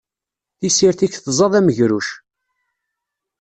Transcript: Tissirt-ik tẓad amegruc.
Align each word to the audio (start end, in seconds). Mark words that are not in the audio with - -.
Tissirt-ik 0.59 1.13
tẓad 1.17 1.53
amegruc. 1.59 2.09